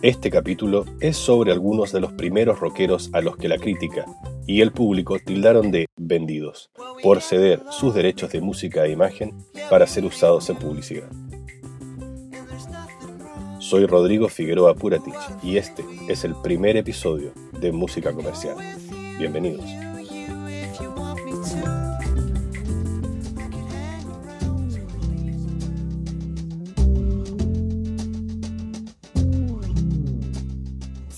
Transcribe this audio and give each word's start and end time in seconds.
Este 0.00 0.30
capítulo 0.30 0.84
es 1.00 1.16
sobre 1.16 1.50
algunos 1.52 1.90
de 1.90 2.00
los 2.00 2.12
primeros 2.12 2.60
rockeros 2.60 3.10
a 3.12 3.20
los 3.20 3.36
que 3.36 3.48
la 3.48 3.58
crítica 3.58 4.06
y 4.46 4.60
el 4.60 4.70
público 4.70 5.18
tildaron 5.18 5.72
de 5.72 5.86
vendidos 5.96 6.70
por 7.02 7.20
ceder 7.20 7.62
sus 7.70 7.94
derechos 7.94 8.30
de 8.30 8.40
música 8.40 8.86
e 8.86 8.92
imagen 8.92 9.34
para 9.68 9.86
ser 9.86 10.04
usados 10.04 10.48
en 10.50 10.56
publicidad. 10.56 11.10
Soy 13.58 13.86
Rodrigo 13.86 14.28
Figueroa 14.28 14.74
Puratich 14.74 15.14
y 15.42 15.56
este 15.56 15.84
es 16.08 16.24
el 16.24 16.34
primer 16.36 16.76
episodio 16.76 17.32
de 17.60 17.72
Música 17.72 18.12
Comercial. 18.12 18.56
Bienvenidos. 19.18 19.87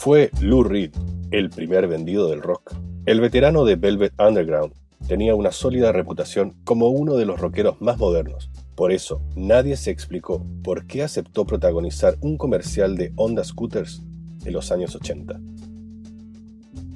Fue 0.00 0.30
Lou 0.40 0.62
Reed 0.62 0.92
el 1.30 1.50
primer 1.50 1.86
vendido 1.86 2.30
del 2.30 2.40
rock. 2.40 2.74
El 3.04 3.20
veterano 3.20 3.66
de 3.66 3.76
Velvet 3.76 4.14
Underground 4.18 4.72
tenía 5.06 5.34
una 5.34 5.52
sólida 5.52 5.92
reputación 5.92 6.54
como 6.64 6.88
uno 6.88 7.16
de 7.16 7.26
los 7.26 7.38
rockeros 7.38 7.78
más 7.82 7.98
modernos. 7.98 8.50
Por 8.76 8.92
eso, 8.92 9.20
nadie 9.36 9.76
se 9.76 9.90
explicó 9.90 10.42
por 10.64 10.86
qué 10.86 11.02
aceptó 11.02 11.44
protagonizar 11.44 12.16
un 12.22 12.38
comercial 12.38 12.96
de 12.96 13.12
Honda 13.16 13.44
Scooters 13.44 14.02
en 14.46 14.54
los 14.54 14.72
años 14.72 14.96
80. 14.96 15.38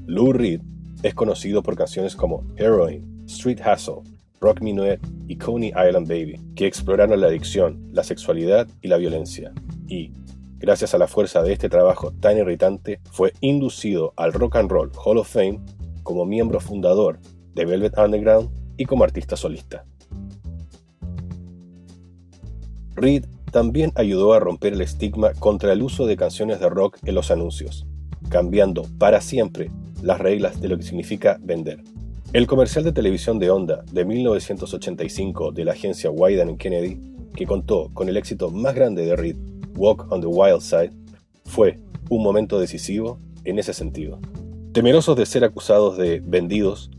Lou 0.07 0.33
Reed 0.33 0.63
es 1.03 1.13
conocido 1.13 1.63
por 1.63 1.77
canciones 1.77 2.17
como 2.17 2.43
Heroin, 2.57 3.27
Street 3.27 3.61
Hustle, 3.61 4.11
Rock 4.41 4.63
Minuet 4.63 5.01
y 5.29 5.37
Coney 5.37 5.75
Island 5.77 6.09
Baby, 6.09 6.41
que 6.57 6.67
exploraron 6.67 7.21
la 7.21 7.27
adicción, 7.27 7.87
la 7.93 8.03
sexualidad 8.03 8.67
y 8.81 8.89
la 8.89 8.97
violencia. 8.97 9.53
Y, 9.89 10.11
gracias 10.65 10.95
a 10.95 10.99
la 10.99 11.07
fuerza 11.07 11.43
de 11.43 11.53
este 11.53 11.69
trabajo 11.69 12.13
tan 12.21 12.39
irritante, 12.39 12.99
fue 13.13 13.35
inducido 13.41 14.15
al 14.17 14.33
Rock 14.33 14.57
and 14.57 14.71
Roll 14.71 14.91
Hall 15.05 15.19
of 15.19 15.29
Fame 15.29 15.61
como 16.03 16.25
miembro 16.25 16.59
fundador 16.59 17.19
de 17.55 17.67
Velvet 17.67 17.99
Underground 17.99 18.49
y 18.79 18.87
como 18.87 19.05
artista 19.05 19.37
solista. 19.37 19.85
Reed 22.95 23.27
también 23.53 23.93
ayudó 23.95 24.33
a 24.33 24.41
romper 24.41 24.73
el 24.73 24.81
estigma 24.81 25.35
contra 25.35 25.71
el 25.73 25.83
uso 25.83 26.07
de 26.07 26.17
canciones 26.17 26.61
de 26.61 26.71
rock 26.71 26.97
en 27.05 27.15
los 27.15 27.31
anuncios, 27.31 27.87
cambiando 28.31 28.87
para 28.99 29.21
siempre 29.21 29.71
las 30.03 30.19
reglas 30.19 30.63
de 30.63 30.69
lo 30.69 30.79
que 30.79 30.85
significa 30.85 31.37
vender. 31.43 31.83
El 32.33 32.47
comercial 32.47 32.85
de 32.85 32.93
televisión 32.93 33.39
de 33.39 33.51
Honda 33.51 33.85
de 33.93 34.07
1985 34.07 35.53
de 35.53 35.65
la 35.67 35.73
agencia 35.73 36.11
Wyden 36.11 36.57
Kennedy, 36.57 36.99
que 37.37 37.47
contó 37.47 37.91
con 37.93 38.09
el 38.09 38.17
éxito 38.17 38.51
más 38.51 38.75
grande 38.75 39.05
de 39.05 39.15
Reed, 39.15 39.37
Walk 39.77 40.11
on 40.11 40.21
the 40.21 40.27
Wild 40.27 40.61
Side, 40.61 40.93
fue 41.45 41.79
un 42.11 42.23
momento 42.23 42.59
decisivo 42.59 43.19
en 43.45 43.59
ese 43.59 43.73
sentido. 43.73 44.19
Temerosos 44.73 45.17
de 45.17 45.27
ser 45.27 45.45
acusados 45.45 45.97
de 45.97 46.21
vendidos, 46.21 46.91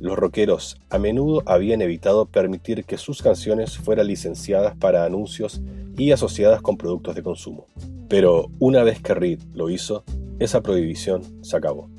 los 0.00 0.16
rockeros 0.16 0.80
a 0.88 0.98
menudo 0.98 1.42
habían 1.44 1.82
evitado 1.82 2.26
permitir 2.26 2.84
que 2.84 2.96
sus 2.96 3.20
canciones 3.22 3.76
fueran 3.76 4.06
licenciadas 4.06 4.74
para 4.76 5.04
anuncios 5.04 5.60
y 5.96 6.12
asociadas 6.12 6.62
con 6.62 6.78
productos 6.78 7.14
de 7.14 7.22
consumo. 7.22 7.66
Pero 8.08 8.50
una 8.58 8.82
vez 8.82 9.00
que 9.00 9.14
Reed 9.14 9.40
lo 9.52 9.68
hizo, 9.68 10.04
esa 10.38 10.62
prohibición 10.62 11.22
se 11.44 11.56
acabó. 11.56 11.90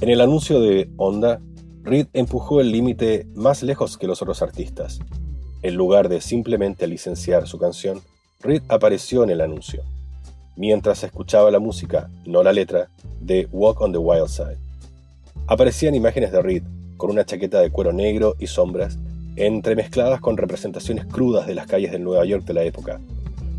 En 0.00 0.08
el 0.08 0.22
anuncio 0.22 0.60
de 0.60 0.90
Honda, 0.96 1.40
Reed 1.82 2.06
empujó 2.14 2.62
el 2.62 2.72
límite 2.72 3.26
más 3.34 3.62
lejos 3.62 3.98
que 3.98 4.06
los 4.06 4.22
otros 4.22 4.40
artistas. 4.40 4.98
En 5.62 5.74
lugar 5.74 6.08
de 6.08 6.22
simplemente 6.22 6.86
licenciar 6.86 7.46
su 7.46 7.58
canción, 7.58 8.00
Reed 8.42 8.62
apareció 8.68 9.22
en 9.22 9.28
el 9.28 9.42
anuncio, 9.42 9.82
mientras 10.56 11.04
escuchaba 11.04 11.50
la 11.50 11.58
música, 11.58 12.08
no 12.24 12.42
la 12.42 12.54
letra, 12.54 12.88
de 13.20 13.46
Walk 13.52 13.82
on 13.82 13.92
the 13.92 13.98
Wild 13.98 14.28
Side. 14.28 14.56
Aparecían 15.46 15.94
imágenes 15.94 16.32
de 16.32 16.40
Reed 16.40 16.62
con 16.96 17.10
una 17.10 17.26
chaqueta 17.26 17.60
de 17.60 17.70
cuero 17.70 17.92
negro 17.92 18.36
y 18.38 18.46
sombras, 18.46 18.96
entremezcladas 19.36 20.22
con 20.22 20.38
representaciones 20.38 21.04
crudas 21.04 21.46
de 21.46 21.54
las 21.54 21.66
calles 21.66 21.92
de 21.92 21.98
Nueva 21.98 22.24
York 22.24 22.46
de 22.46 22.54
la 22.54 22.62
época. 22.62 22.98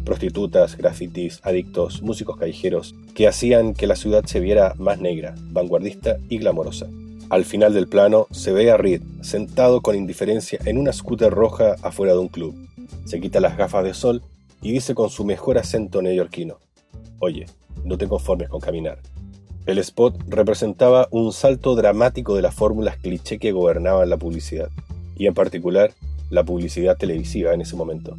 Prostitutas, 0.04 0.76
grafitis, 0.76 1.42
adictos, 1.44 2.02
músicos 2.02 2.38
callejeros, 2.38 2.96
que 3.14 3.28
hacían 3.28 3.76
que 3.76 3.86
la 3.86 3.96
ciudad 3.96 4.26
se 4.26 4.40
viera 4.40 4.74
más 4.80 5.00
negra, 5.00 5.36
vanguardista 5.52 6.18
y 6.28 6.40
glamorosa. 6.40 6.88
Al 7.30 7.46
final 7.46 7.76
del 7.76 7.88
plano 7.88 8.26
se 8.32 8.52
ve 8.52 8.72
a 8.72 8.78
Reed 8.78 9.04
sentado 9.22 9.82
con 9.82 9.96
indiferencia 9.96 10.58
en 10.66 10.80
una 10.80 10.92
scooter 10.92 11.32
roja 11.32 11.76
afuera 11.84 12.14
de 12.14 12.20
un 12.20 12.30
club. 12.30 12.56
Se 13.06 13.22
quita 13.22 13.40
las 13.40 13.58
gafas 13.58 13.84
de 13.84 13.94
sol 13.94 14.24
y 14.62 14.72
dice 14.72 14.96
con 14.96 15.10
su 15.10 15.26
mejor 15.26 15.58
acento 15.58 16.02
neoyorquino, 16.02 16.58
Oye, 17.24 17.46
no 17.86 18.00
te 18.00 18.08
conformes 18.08 18.50
con 18.50 18.60
caminar. 18.60 18.98
El 19.68 19.78
spot 19.78 20.16
representaba 20.28 21.08
un 21.12 21.32
salto 21.32 21.76
dramático 21.76 22.36
de 22.36 22.42
las 22.42 22.56
fórmulas 22.56 22.98
cliché 22.98 23.38
que 23.38 23.52
gobernaban 23.52 24.10
la 24.10 24.18
publicidad, 24.18 24.70
y 25.16 25.28
en 25.28 25.36
particular 25.36 25.92
la 26.32 26.44
publicidad 26.44 26.98
televisiva 26.98 27.54
en 27.54 27.62
ese 27.62 27.76
momento. 27.76 28.18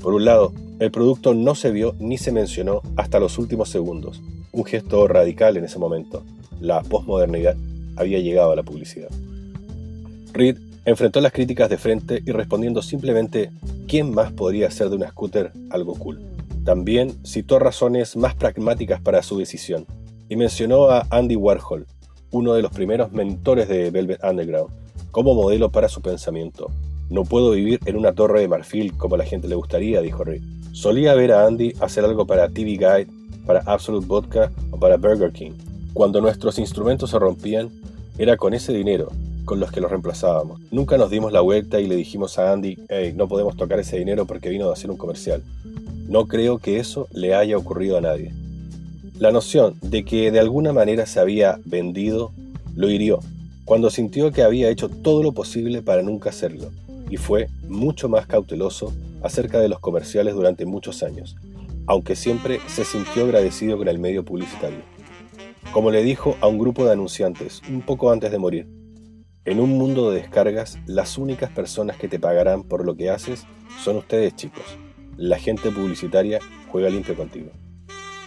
Por 0.00 0.14
un 0.14 0.24
lado, 0.24 0.54
el 0.78 0.90
producto 0.90 1.34
no 1.34 1.54
se 1.54 1.70
vio 1.72 1.94
ni 1.98 2.16
se 2.16 2.32
mencionó 2.32 2.80
hasta 2.96 3.20
los 3.20 3.36
últimos 3.38 3.68
segundos, 3.68 4.22
un 4.50 4.64
gesto 4.64 5.06
radical 5.06 5.58
en 5.58 5.64
ese 5.64 5.78
momento. 5.78 6.24
La 6.58 6.80
posmodernidad 6.80 7.54
había 7.96 8.18
llegado 8.18 8.52
a 8.52 8.56
la 8.56 8.62
publicidad. 8.62 9.10
Reed 10.32 10.56
enfrentó 10.86 11.20
las 11.20 11.32
críticas 11.32 11.68
de 11.68 11.76
frente 11.76 12.22
y 12.24 12.32
respondiendo 12.32 12.80
simplemente 12.80 13.50
¿quién 13.86 14.14
más 14.14 14.32
podría 14.32 14.68
hacer 14.68 14.88
de 14.88 14.96
una 14.96 15.08
scooter 15.10 15.52
algo 15.70 15.94
cool? 15.94 16.20
También 16.64 17.24
citó 17.24 17.58
razones 17.58 18.16
más 18.16 18.34
pragmáticas 18.34 19.00
para 19.00 19.22
su 19.22 19.38
decisión, 19.38 19.86
y 20.28 20.36
mencionó 20.36 20.90
a 20.90 21.06
Andy 21.10 21.36
Warhol, 21.36 21.86
uno 22.30 22.54
de 22.54 22.62
los 22.62 22.72
primeros 22.72 23.12
mentores 23.12 23.68
de 23.68 23.90
Velvet 23.90 24.22
Underground, 24.24 24.72
como 25.10 25.34
modelo 25.34 25.70
para 25.70 25.88
su 25.88 26.00
pensamiento. 26.00 26.70
No 27.10 27.24
puedo 27.24 27.50
vivir 27.50 27.80
en 27.84 27.96
una 27.96 28.12
torre 28.12 28.40
de 28.40 28.48
marfil 28.48 28.96
como 28.96 29.16
a 29.16 29.18
la 29.18 29.24
gente 29.24 29.48
le 29.48 29.54
gustaría, 29.54 30.00
dijo 30.00 30.24
Reed. 30.24 30.42
Solía 30.72 31.14
ver 31.14 31.32
a 31.32 31.46
Andy 31.46 31.74
hacer 31.80 32.04
algo 32.04 32.26
para 32.26 32.48
TV 32.48 32.70
Guide, 32.72 33.08
para 33.44 33.60
Absolute 33.66 34.06
Vodka 34.06 34.50
o 34.70 34.78
para 34.78 34.96
Burger 34.96 35.32
King. 35.32 35.52
Cuando 35.92 36.22
nuestros 36.22 36.58
instrumentos 36.58 37.10
se 37.10 37.18
rompían, 37.18 37.70
era 38.16 38.36
con 38.36 38.54
ese 38.54 38.72
dinero 38.72 39.10
con 39.44 39.60
los 39.60 39.72
que 39.72 39.80
los 39.80 39.90
reemplazábamos. 39.90 40.60
Nunca 40.70 40.96
nos 40.96 41.10
dimos 41.10 41.32
la 41.32 41.40
vuelta 41.40 41.80
y 41.80 41.86
le 41.86 41.96
dijimos 41.96 42.38
a 42.38 42.52
Andy, 42.52 42.78
hey, 42.88 43.12
no 43.16 43.28
podemos 43.28 43.56
tocar 43.56 43.80
ese 43.80 43.98
dinero 43.98 44.26
porque 44.26 44.50
vino 44.50 44.68
a 44.68 44.72
hacer 44.72 44.90
un 44.90 44.96
comercial. 44.96 45.42
No 46.08 46.26
creo 46.26 46.58
que 46.58 46.78
eso 46.78 47.08
le 47.12 47.34
haya 47.34 47.56
ocurrido 47.56 47.98
a 47.98 48.00
nadie. 48.00 48.32
La 49.18 49.30
noción 49.30 49.76
de 49.82 50.04
que 50.04 50.30
de 50.30 50.40
alguna 50.40 50.72
manera 50.72 51.06
se 51.06 51.20
había 51.20 51.58
vendido 51.64 52.32
lo 52.74 52.90
hirió 52.90 53.20
cuando 53.64 53.90
sintió 53.90 54.32
que 54.32 54.42
había 54.42 54.70
hecho 54.70 54.88
todo 54.88 55.22
lo 55.22 55.32
posible 55.32 55.82
para 55.82 56.02
nunca 56.02 56.30
hacerlo 56.30 56.70
y 57.08 57.16
fue 57.16 57.48
mucho 57.68 58.08
más 58.08 58.26
cauteloso 58.26 58.92
acerca 59.22 59.60
de 59.60 59.68
los 59.68 59.78
comerciales 59.78 60.34
durante 60.34 60.66
muchos 60.66 61.02
años, 61.02 61.36
aunque 61.86 62.16
siempre 62.16 62.60
se 62.66 62.84
sintió 62.84 63.24
agradecido 63.24 63.78
con 63.78 63.88
el 63.88 63.98
medio 63.98 64.24
publicitario. 64.24 64.80
Como 65.72 65.90
le 65.90 66.02
dijo 66.02 66.36
a 66.40 66.48
un 66.48 66.58
grupo 66.58 66.84
de 66.84 66.92
anunciantes 66.92 67.62
un 67.68 67.82
poco 67.82 68.10
antes 68.10 68.30
de 68.32 68.38
morir, 68.38 68.66
en 69.44 69.60
un 69.60 69.70
mundo 69.70 70.10
de 70.10 70.20
descargas, 70.20 70.78
las 70.86 71.18
únicas 71.18 71.50
personas 71.50 71.96
que 71.96 72.08
te 72.08 72.20
pagarán 72.20 72.62
por 72.62 72.84
lo 72.84 72.94
que 72.96 73.10
haces 73.10 73.44
son 73.82 73.96
ustedes 73.96 74.36
chicos. 74.36 74.64
La 75.16 75.38
gente 75.38 75.70
publicitaria 75.70 76.38
juega 76.68 76.88
limpio 76.88 77.16
contigo. 77.16 77.50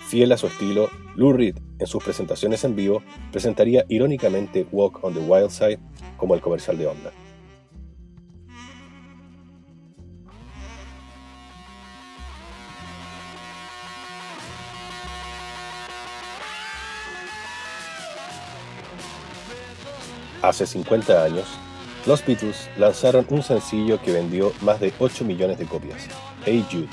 Fiel 0.07 0.31
a 0.33 0.37
su 0.37 0.47
estilo, 0.47 0.89
Lou 1.15 1.33
Reed, 1.33 1.57
en 1.79 1.87
sus 1.87 2.03
presentaciones 2.03 2.63
en 2.63 2.75
vivo, 2.75 3.01
presentaría 3.31 3.85
irónicamente 3.87 4.67
Walk 4.71 5.03
on 5.03 5.13
the 5.13 5.19
Wild 5.19 5.49
Side 5.49 5.79
como 6.17 6.35
el 6.35 6.41
comercial 6.41 6.77
de 6.77 6.87
Honda. 6.87 7.11
Hace 20.45 20.67
50 20.67 21.23
años, 21.23 21.47
los 22.05 22.23
Beatles 22.23 22.69
lanzaron 22.77 23.25
un 23.29 23.41
sencillo 23.41 23.99
que 23.99 24.11
vendió 24.11 24.53
más 24.61 24.79
de 24.79 24.93
8 24.99 25.25
millones 25.25 25.57
de 25.57 25.65
copias, 25.65 26.03
Hey 26.45 26.63
Jude. 26.71 26.87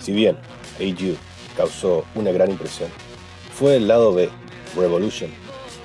Si 0.00 0.10
bien 0.10 0.36
Hey 0.80 0.96
Jude 0.98 1.16
causó 1.56 2.04
una 2.16 2.32
gran 2.32 2.50
impresión, 2.50 2.90
fue 3.54 3.76
el 3.76 3.86
lado 3.86 4.12
B, 4.14 4.28
Revolution, 4.74 5.30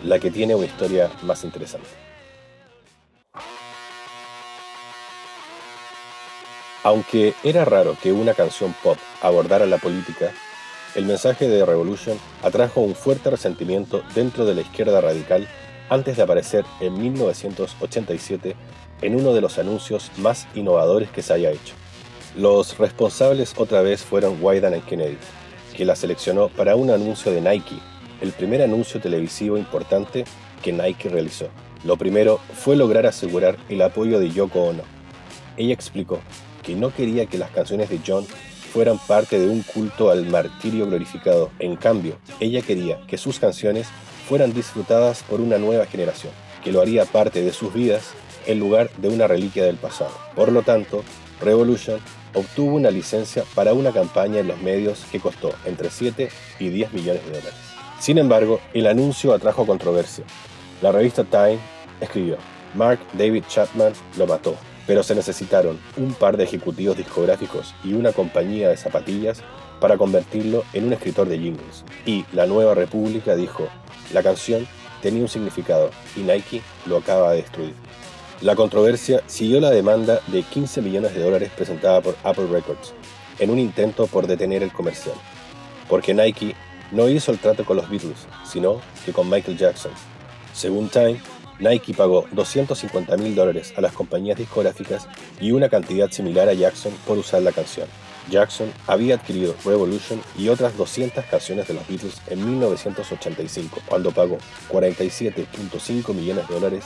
la 0.03 0.17
que 0.17 0.31
tiene 0.31 0.55
una 0.55 0.65
historia 0.65 1.11
más 1.21 1.43
interesante. 1.43 1.87
Aunque 6.81 7.35
era 7.43 7.63
raro 7.63 7.95
que 8.01 8.11
una 8.11 8.33
canción 8.33 8.73
pop 8.81 8.97
abordara 9.21 9.67
la 9.67 9.77
política, 9.77 10.31
el 10.95 11.05
mensaje 11.05 11.47
de 11.47 11.63
Revolution 11.63 12.17
atrajo 12.41 12.81
un 12.81 12.95
fuerte 12.95 13.29
resentimiento 13.29 14.01
dentro 14.15 14.45
de 14.45 14.55
la 14.55 14.61
izquierda 14.61 14.99
radical 14.99 15.47
antes 15.89 16.17
de 16.17 16.23
aparecer 16.23 16.65
en 16.79 16.99
1987 16.99 18.55
en 19.01 19.15
uno 19.15 19.33
de 19.33 19.41
los 19.41 19.59
anuncios 19.59 20.11
más 20.17 20.47
innovadores 20.55 21.09
que 21.09 21.21
se 21.21 21.33
haya 21.33 21.51
hecho. 21.51 21.75
Los 22.35 22.77
responsables 22.77 23.53
otra 23.57 23.81
vez 23.81 24.01
fueron 24.01 24.37
Wyden 24.41 24.75
y 24.75 24.81
Kennedy, 24.81 25.17
que 25.75 25.85
la 25.85 25.95
seleccionó 25.95 26.49
para 26.49 26.75
un 26.75 26.89
anuncio 26.89 27.31
de 27.31 27.41
Nike, 27.41 27.75
el 28.21 28.31
primer 28.31 28.61
anuncio 28.61 28.99
televisivo 28.99 29.57
importante 29.57 30.25
que 30.61 30.71
Nike 30.71 31.09
realizó. 31.09 31.49
Lo 31.83 31.97
primero 31.97 32.39
fue 32.53 32.75
lograr 32.75 33.05
asegurar 33.05 33.57
el 33.69 33.81
apoyo 33.81 34.19
de 34.19 34.31
Yoko 34.31 34.63
Ono. 34.63 34.83
Ella 35.57 35.73
explicó 35.73 36.19
que 36.63 36.75
no 36.75 36.93
quería 36.93 37.25
que 37.25 37.37
las 37.37 37.51
canciones 37.51 37.89
de 37.89 37.99
John 38.05 38.25
fueran 38.71 38.97
parte 38.97 39.37
de 39.37 39.49
un 39.49 39.61
culto 39.61 40.09
al 40.09 40.25
martirio 40.25 40.87
glorificado. 40.87 41.51
En 41.59 41.75
cambio, 41.75 42.17
ella 42.39 42.61
quería 42.61 43.05
que 43.05 43.17
sus 43.17 43.37
canciones 43.37 43.87
fueran 44.27 44.53
disfrutadas 44.53 45.23
por 45.23 45.41
una 45.41 45.57
nueva 45.57 45.85
generación, 45.85 46.33
que 46.63 46.71
lo 46.71 46.81
haría 46.81 47.05
parte 47.05 47.43
de 47.43 47.53
sus 47.53 47.73
vidas 47.73 48.13
en 48.45 48.59
lugar 48.59 48.89
de 48.97 49.09
una 49.09 49.27
reliquia 49.27 49.65
del 49.65 49.77
pasado. 49.77 50.11
Por 50.35 50.51
lo 50.51 50.61
tanto, 50.63 51.03
Revolution 51.41 51.99
obtuvo 52.33 52.75
una 52.75 52.91
licencia 52.91 53.43
para 53.53 53.73
una 53.73 53.91
campaña 53.91 54.39
en 54.39 54.47
los 54.47 54.59
medios 54.61 55.03
que 55.11 55.19
costó 55.19 55.53
entre 55.65 55.89
7 55.89 56.29
y 56.59 56.69
10 56.69 56.93
millones 56.93 57.23
de 57.25 57.31
dólares. 57.31 57.53
Sin 57.99 58.17
embargo, 58.17 58.59
el 58.73 58.87
anuncio 58.87 59.33
atrajo 59.33 59.65
controversia. 59.65 60.25
La 60.81 60.91
revista 60.91 61.23
Time 61.23 61.59
escribió, 62.01 62.37
Mark 62.75 62.99
David 63.13 63.43
Chapman 63.47 63.93
lo 64.17 64.27
mató, 64.27 64.55
pero 64.87 65.03
se 65.03 65.15
necesitaron 65.15 65.79
un 65.95 66.13
par 66.13 66.35
de 66.35 66.43
ejecutivos 66.43 66.97
discográficos 66.97 67.73
y 67.83 67.93
una 67.93 68.11
compañía 68.11 68.69
de 68.69 68.77
zapatillas 68.77 69.41
para 69.83 69.97
convertirlo 69.97 70.63
en 70.71 70.85
un 70.85 70.93
escritor 70.93 71.27
de 71.27 71.37
jingles. 71.37 71.83
Y 72.05 72.23
la 72.31 72.45
Nueva 72.45 72.73
República 72.73 73.35
dijo, 73.35 73.67
la 74.13 74.23
canción 74.23 74.65
tenía 75.01 75.23
un 75.23 75.27
significado 75.27 75.89
y 76.15 76.21
Nike 76.21 76.61
lo 76.85 76.95
acaba 76.95 77.31
de 77.31 77.41
destruir. 77.41 77.73
La 78.39 78.55
controversia 78.55 79.21
siguió 79.27 79.59
la 79.59 79.71
demanda 79.71 80.21
de 80.27 80.43
15 80.43 80.81
millones 80.81 81.13
de 81.13 81.21
dólares 81.21 81.51
presentada 81.53 81.99
por 81.99 82.15
Apple 82.23 82.47
Records 82.49 82.93
en 83.39 83.49
un 83.49 83.59
intento 83.59 84.07
por 84.07 84.25
detener 84.25 84.63
el 84.63 84.71
comercial, 84.71 85.15
porque 85.89 86.13
Nike 86.13 86.55
no 86.93 87.09
hizo 87.09 87.33
el 87.33 87.39
trato 87.39 87.65
con 87.65 87.75
los 87.75 87.89
Beatles, 87.89 88.25
sino 88.45 88.79
que 89.05 89.11
con 89.11 89.29
Michael 89.29 89.57
Jackson. 89.57 89.91
Según 90.53 90.87
Time, 90.87 91.19
Nike 91.59 91.93
pagó 91.93 92.25
250 92.31 93.17
mil 93.17 93.35
dólares 93.35 93.73
a 93.75 93.81
las 93.81 93.91
compañías 93.91 94.37
discográficas 94.37 95.09
y 95.41 95.51
una 95.51 95.67
cantidad 95.67 96.09
similar 96.09 96.47
a 96.47 96.53
Jackson 96.53 96.93
por 97.05 97.17
usar 97.17 97.41
la 97.41 97.51
canción. 97.51 97.89
Jackson 98.29 98.71
había 98.87 99.15
adquirido 99.15 99.55
Revolution 99.65 100.21
y 100.37 100.49
otras 100.49 100.77
200 100.77 101.25
canciones 101.25 101.67
de 101.67 101.73
los 101.73 101.87
Beatles 101.87 102.21
en 102.27 102.45
1985, 102.45 103.81
cuando 103.85 104.11
pagó 104.11 104.37
47.5 104.71 106.13
millones 106.13 106.47
de 106.47 106.53
dólares 106.53 106.85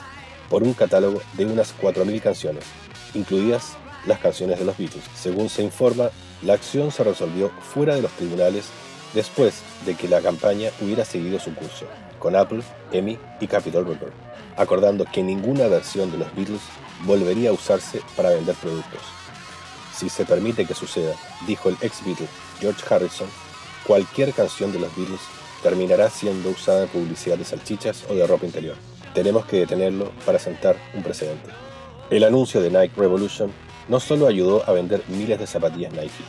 por 0.50 0.64
un 0.64 0.74
catálogo 0.74 1.22
de 1.34 1.46
unas 1.46 1.76
4.000 1.80 2.22
canciones, 2.22 2.64
incluidas 3.14 3.78
las 4.06 4.20
canciones 4.20 4.60
de 4.60 4.66
los 4.66 4.78
Beatles. 4.78 5.04
Según 5.16 5.50
se 5.50 5.64
informa, 5.64 6.10
la 6.42 6.54
acción 6.54 6.92
se 6.92 7.04
resolvió 7.04 7.50
fuera 7.62 7.96
de 7.96 8.02
los 8.02 8.12
tribunales 8.12 8.66
después 9.14 9.62
de 9.86 9.96
que 9.96 10.08
la 10.08 10.22
campaña 10.22 10.70
hubiera 10.82 11.06
seguido 11.06 11.40
su 11.40 11.54
curso, 11.54 11.86
con 12.20 12.36
Apple, 12.36 12.62
EMI 12.92 13.18
y 13.40 13.48
Capitol 13.48 13.86
Records, 13.86 14.14
acordando 14.56 15.06
que 15.06 15.24
ninguna 15.24 15.68
versión 15.68 16.12
de 16.12 16.18
los 16.18 16.36
Beatles 16.36 16.62
volvería 17.04 17.50
a 17.50 17.54
usarse 17.54 18.02
para 18.16 18.30
vender 18.30 18.56
productos. 18.56 19.17
Si 19.98 20.10
se 20.10 20.26
permite 20.26 20.66
que 20.66 20.76
suceda, 20.76 21.16
dijo 21.48 21.70
el 21.70 21.78
ex 21.82 22.06
Beatle 22.06 22.28
George 22.60 22.84
Harrison, 22.88 23.28
cualquier 23.84 24.32
canción 24.32 24.72
de 24.72 24.80
los 24.80 24.96
Beatles 24.96 25.22
terminará 25.64 26.12
siendo 26.12 26.52
usada 26.52 26.84
en 26.84 26.90
publicidad 26.90 27.36
de 27.36 27.44
salchichas 27.44 28.06
o 28.08 28.14
de 28.14 28.28
ropa 28.28 28.46
interior. 28.46 28.76
Tenemos 29.16 29.48
que 29.48 29.58
detenerlo 29.58 30.12
para 30.24 30.38
sentar 30.38 30.78
un 30.94 31.02
precedente. 31.02 31.50
El 32.12 32.24
anuncio 32.24 32.62
de 32.62 32.70
Nike 32.70 32.94
Revolution 32.96 33.52
no 33.88 34.00
solo 34.00 34.28
ayudó 34.28 34.64
a 34.70 34.74
vender 34.74 35.02
miles 35.08 35.40
de 35.40 35.48
zapatillas 35.48 35.92
Nike, 35.94 36.24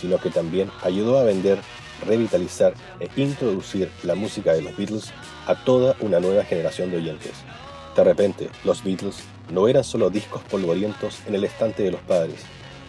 sino 0.00 0.18
que 0.18 0.30
también 0.30 0.68
ayudó 0.82 1.16
a 1.16 1.22
vender, 1.22 1.60
revitalizar 2.04 2.74
e 2.98 3.08
introducir 3.14 3.88
la 4.02 4.16
música 4.16 4.52
de 4.52 4.62
los 4.62 4.76
Beatles 4.76 5.12
a 5.46 5.54
toda 5.64 5.94
una 6.00 6.18
nueva 6.18 6.42
generación 6.42 6.90
de 6.90 6.96
oyentes. 6.96 7.34
De 7.94 8.02
repente, 8.02 8.50
los 8.64 8.82
Beatles 8.82 9.18
no 9.52 9.68
eran 9.68 9.84
solo 9.84 10.10
discos 10.10 10.42
polvorientos 10.42 11.20
en 11.28 11.36
el 11.36 11.44
estante 11.44 11.84
de 11.84 11.92
los 11.92 12.00
padres. 12.00 12.42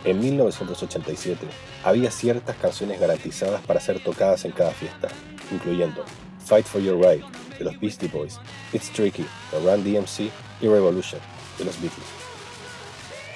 En 0.06 0.20
1987 0.20 1.48
había 1.86 2.12
ciertas 2.12 2.58
canciones 2.58 3.00
garantizadas 3.00 3.62
para 3.62 3.80
ser 3.80 4.04
tocadas 4.04 4.44
en 4.44 4.52
cada 4.52 4.72
fiesta, 4.72 5.08
incluyendo 5.50 6.04
Fight 6.46 6.66
for 6.66 6.82
Your 6.82 7.00
Right 7.00 7.24
de 7.58 7.64
los 7.64 7.80
Beastie 7.80 8.10
Boys, 8.10 8.38
It's 8.74 8.92
Tricky 8.92 9.26
de 9.52 9.60
Run 9.60 9.84
DMC 9.84 10.30
y 10.60 10.68
Revolution 10.68 11.22
de 11.58 11.64
los 11.64 11.80
Beatles. 11.80 12.06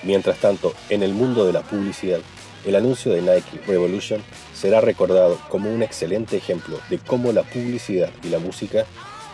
Mientras 0.04 0.40
tanto, 0.40 0.74
en 0.90 1.04
el 1.04 1.14
mundo 1.14 1.46
de 1.46 1.54
la 1.54 1.62
publicidad, 1.62 2.20
el 2.66 2.76
anuncio 2.76 3.14
de 3.14 3.22
Nike 3.22 3.62
Revolution 3.66 4.22
será 4.54 4.82
recordado 4.82 5.40
como 5.50 5.74
un 5.74 5.84
excelente 5.84 6.36
ejemplo 6.36 6.80
de 6.90 6.98
cómo 6.98 7.32
la 7.32 7.44
publicidad 7.44 8.10
y 8.24 8.28
la 8.28 8.40
música 8.40 8.86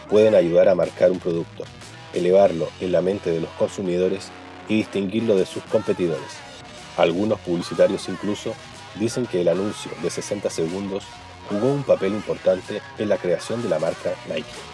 pueden 0.08 0.36
ayudar 0.36 0.70
a 0.70 0.76
marcar 0.76 1.10
un 1.10 1.20
producto, 1.20 1.64
elevarlo 2.14 2.70
en 2.80 2.92
la 2.92 3.02
mente 3.02 3.32
de 3.32 3.42
los 3.42 3.50
consumidores 3.52 4.30
y 4.70 4.76
distinguirlo 4.76 5.36
de 5.36 5.48
sus 5.48 5.64
competidores. 5.64 6.53
Algunos 6.98 7.40
publicitarios 7.40 8.08
incluso 8.10 8.54
dicen 8.96 9.26
que 9.26 9.42
el 9.42 9.48
anuncio 9.48 9.92
de 10.02 10.10
60 10.10 10.50
segundos 10.50 11.04
jugó 11.50 11.74
un 11.74 11.84
papel 11.84 12.14
importante 12.14 12.82
en 12.98 13.10
la 13.10 13.18
creación 13.18 13.62
de 13.64 13.70
la 13.70 13.80
marca 13.80 14.14
Nike. 14.28 14.73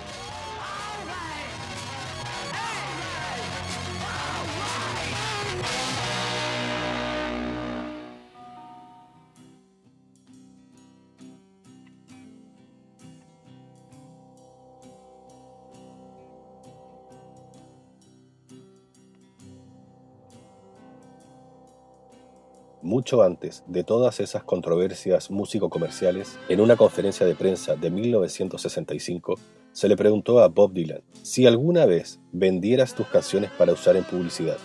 Mucho 22.81 23.21
antes 23.21 23.63
de 23.67 23.83
todas 23.83 24.19
esas 24.19 24.43
controversias 24.43 25.29
músico-comerciales, 25.31 26.37
en 26.49 26.61
una 26.61 26.75
conferencia 26.75 27.25
de 27.25 27.35
prensa 27.35 27.75
de 27.75 27.89
1965, 27.89 29.35
se 29.71 29.87
le 29.87 29.97
preguntó 29.97 30.39
a 30.39 30.47
Bob 30.47 30.73
Dylan, 30.73 31.03
si 31.21 31.45
alguna 31.45 31.85
vez 31.85 32.19
vendieras 32.31 32.95
tus 32.95 33.07
canciones 33.07 33.51
para 33.51 33.73
usar 33.73 33.95
en 33.95 34.03
publicidad, 34.03 34.57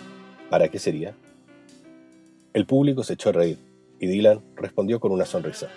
¿para 0.49 0.69
qué 0.69 0.79
sería? 0.79 1.15
El 2.53 2.65
público 2.65 3.03
se 3.03 3.13
echó 3.13 3.29
a 3.29 3.33
reír 3.33 3.59
y 3.99 4.07
Dylan 4.07 4.41
respondió 4.55 4.99
con 4.99 5.11
una 5.11 5.25
sonrisa. 5.25 5.67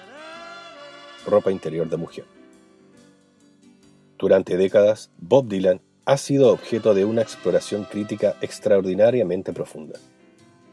Ropa 1.27 1.51
interior 1.51 1.89
de 1.89 1.97
mujer. 1.97 2.25
Durante 4.19 4.57
décadas, 4.57 5.11
Bob 5.19 5.49
Dylan 5.49 5.81
ha 6.05 6.17
sido 6.17 6.53
objeto 6.53 6.95
de 6.95 7.05
una 7.05 7.23
exploración 7.23 7.85
crítica 7.85 8.37
extraordinariamente 8.41 9.53
profunda. 9.53 9.99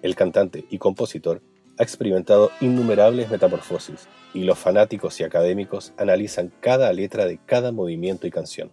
El 0.02 0.16
cantante 0.16 0.66
y 0.70 0.78
compositor 0.78 1.42
ha 1.78 1.84
experimentado 1.84 2.52
innumerables 2.62 3.30
metamorfosis 3.30 4.08
y 4.34 4.44
los 4.44 4.58
fanáticos 4.58 5.20
y 5.20 5.24
académicos 5.24 5.94
analizan 5.98 6.52
cada 6.60 6.92
letra 6.94 7.26
de 7.26 7.40
cada 7.46 7.72
movimiento 7.72 8.28
y 8.28 8.32
canción, 8.32 8.72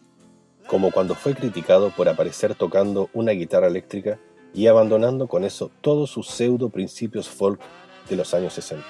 como 0.67 0.91
cuando 0.91 1.15
fue 1.15 1.35
criticado 1.35 1.91
por 1.91 2.09
aparecer 2.09 2.55
tocando 2.55 3.11
una 3.13 3.33
guitarra 3.33 3.69
eléctrica 3.69 4.19
y 4.55 4.67
abandonando 4.67 5.29
con 5.29 5.45
eso 5.45 5.71
todos 5.81 6.11
sus 6.11 6.29
pseudo 6.29 6.69
principios 6.69 7.29
folk 7.29 7.61
de 8.09 8.17
los 8.17 8.35
años 8.35 8.53
60. 8.55 8.85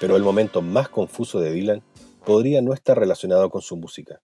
Pero 0.00 0.16
el 0.16 0.22
momento 0.22 0.62
más 0.62 0.88
confuso 0.88 1.40
de 1.40 1.52
Dylan 1.52 1.82
podría 2.24 2.62
no 2.62 2.72
estar 2.72 2.98
relacionado 2.98 3.50
con 3.50 3.62
su 3.62 3.76
música. 3.76 4.20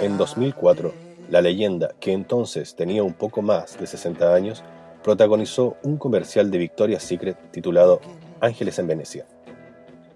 En 0.00 0.16
2004, 0.16 1.09
la 1.30 1.40
leyenda, 1.40 1.94
que 2.00 2.12
entonces 2.12 2.74
tenía 2.74 3.02
un 3.04 3.14
poco 3.14 3.40
más 3.40 3.78
de 3.78 3.86
60 3.86 4.34
años, 4.34 4.64
protagonizó 5.02 5.76
un 5.82 5.96
comercial 5.96 6.50
de 6.50 6.58
Victoria's 6.58 7.04
Secret 7.04 7.36
titulado 7.52 8.00
Ángeles 8.40 8.78
en 8.78 8.88
Venecia. 8.88 9.26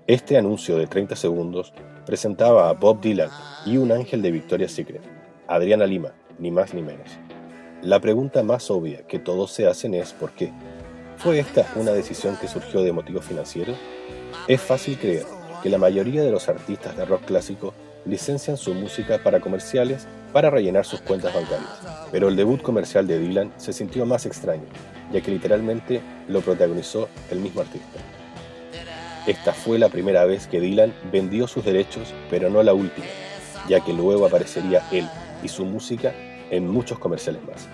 Este 0.07 0.37
anuncio 0.37 0.77
de 0.77 0.87
30 0.87 1.17
segundos 1.17 1.73
presentaba 2.05 2.69
a 2.69 2.73
Bob 2.73 3.01
Dylan 3.01 3.31
y 3.65 3.77
un 3.77 3.93
ángel 3.93 4.23
de 4.23 4.33
Victoria's 4.33 4.73
Secret, 4.73 5.03
Adriana 5.47 5.87
Lima, 5.87 6.13
ni 6.39 6.51
más 6.51 6.75
ni 6.75 6.83
menos. 6.83 7.09
La 7.81 8.01
pregunta 8.01 8.43
más 8.43 8.71
obvia 8.71 9.07
que 9.07 9.19
todos 9.19 9.53
se 9.53 9.67
hacen 9.67 9.95
es 9.95 10.13
¿por 10.13 10.33
qué? 10.33 10.53
¿Fue 11.17 11.39
esta 11.39 11.67
una 11.77 11.93
decisión 11.93 12.37
que 12.37 12.49
surgió 12.49 12.83
de 12.83 12.93
motivos 12.93 13.25
financieros? 13.25 13.77
Es 14.49 14.61
fácil 14.61 14.99
creer 14.99 15.25
que 15.63 15.71
la 15.71 15.79
mayoría 15.79 16.23
de 16.23 16.33
los 16.33 16.49
artistas 16.49 16.97
de 16.97 17.05
rock 17.05 17.25
clásico 17.25 17.73
licencian 18.05 18.57
su 18.57 18.75
música 18.75 19.23
para 19.23 19.41
comerciales 19.41 20.07
para 20.35 20.51
rellenar 20.51 20.85
sus 20.85 21.01
cuentas 21.01 21.33
bancarias. 21.33 21.71
Pero 22.11 22.29
el 22.29 22.35
debut 22.35 22.61
comercial 22.61 23.07
de 23.07 23.21
Dylan 23.21 23.53
se 23.57 23.73
sintió 23.73 24.05
más 24.05 24.27
extraño, 24.27 24.65
ya 25.13 25.21
que 25.21 25.31
literalmente 25.31 26.03
lo 26.27 26.41
protagonizó 26.41 27.09
el 27.31 27.39
mismo 27.39 27.61
artista. 27.61 28.01
Esta 29.29 29.55
fue 29.55 29.79
la 29.79 29.89
primera 29.89 30.25
vez 30.25 30.49
que 30.49 30.59
Dylan 30.59 30.93
vendió 31.13 31.47
sus 31.47 31.65
derechos, 31.65 32.13
pero 32.31 32.51
no 32.51 32.65
la 32.65 32.75
última, 32.75 33.07
ya 33.69 33.79
que 33.79 33.93
luego 33.93 34.27
aparecería 34.27 34.83
él 34.91 35.09
y 35.45 35.49
su 35.49 35.65
música 35.65 36.13
en 36.51 36.69
muchos 36.69 36.99
comerciales 36.99 37.41
más. 37.45 37.69